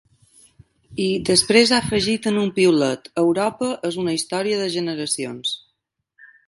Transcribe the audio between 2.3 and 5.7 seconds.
en un piulet: Europa és una història de generacions.